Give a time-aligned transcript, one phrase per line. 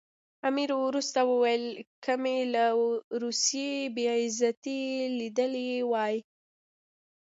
[0.49, 1.65] امیر وروسته وویل
[2.03, 2.65] که مې له
[3.21, 4.81] روسیې بې عزتي
[5.19, 6.15] لیدلې وای.